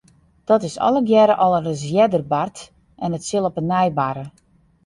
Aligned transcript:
Dat 0.43 0.63
is 0.67 0.79
allegearre 0.87 1.35
al 1.45 1.53
ris 1.65 1.83
earder 2.01 2.23
bard 2.31 2.57
en 3.03 3.09
it 3.17 3.23
sil 3.29 3.47
op 3.49 3.55
'e 3.57 3.63
nij 3.71 3.89
barre. 3.99 4.25